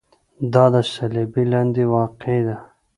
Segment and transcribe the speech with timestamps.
[0.53, 2.57] دا د صلبیې لاندې واقع ده.